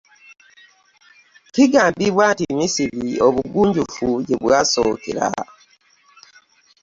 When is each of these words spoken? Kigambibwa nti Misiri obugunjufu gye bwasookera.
Kigambibwa 1.53 2.25
nti 2.33 2.45
Misiri 2.57 3.09
obugunjufu 3.27 4.07
gye 4.25 4.35
bwasookera. 4.43 5.27